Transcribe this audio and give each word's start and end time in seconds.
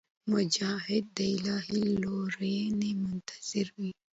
مجاهد 0.31 1.03
د 1.15 1.17
الهي 1.35 1.83
لورینې 2.03 2.91
منتظر 3.03 3.67
وي. 3.77 3.91